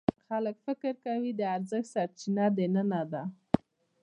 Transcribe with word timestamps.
خلک 0.27 0.55
فکر 0.67 0.91
کوي 1.05 1.31
د 1.35 1.41
ارزښت 1.55 1.87
سرچینه 1.93 2.45
دننه 2.57 3.01
ده. 3.11 3.23